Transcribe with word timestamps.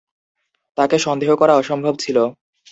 তাকে 0.77 0.97
সন্দেহ 0.99 1.31
করা 1.35 1.53
অসম্ভব 1.55 1.93
ছিল। 1.99 2.17